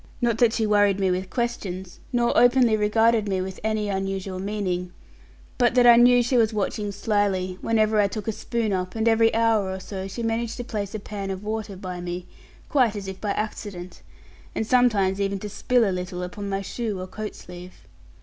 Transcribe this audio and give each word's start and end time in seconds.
Not 0.19 0.39
that 0.39 0.53
she 0.53 0.65
worried 0.65 0.99
me 0.99 1.11
with 1.11 1.29
questions, 1.29 1.99
nor 2.11 2.35
openly 2.35 2.75
regarded 2.75 3.27
me 3.29 3.39
with 3.39 3.59
any 3.63 3.87
unusual 3.87 4.39
meaning, 4.39 4.91
but 5.59 5.75
that 5.75 5.85
I 5.85 5.95
knew 5.95 6.23
she 6.23 6.37
was 6.37 6.51
watching 6.55 6.91
slyly 6.91 7.59
whenever 7.61 7.99
I 8.01 8.07
took 8.07 8.27
a 8.27 8.31
spoon 8.31 8.73
up; 8.73 8.95
and 8.95 9.07
every 9.07 9.31
hour 9.35 9.69
or 9.69 9.79
so 9.79 10.07
she 10.07 10.23
managed 10.23 10.57
to 10.57 10.63
place 10.63 10.95
a 10.95 10.99
pan 10.99 11.29
of 11.29 11.43
water 11.43 11.75
by 11.75 12.01
me, 12.01 12.25
quite 12.67 12.95
as 12.95 13.07
if 13.07 13.21
by 13.21 13.33
accident, 13.33 14.01
and 14.55 14.65
sometimes 14.65 15.21
even 15.21 15.37
to 15.37 15.49
spill 15.49 15.87
a 15.87 15.93
little 15.93 16.23
upon 16.23 16.49
my 16.49 16.63
shoe 16.63 16.99
or 16.99 17.05
coat 17.05 17.35
sleeve. 17.35 17.85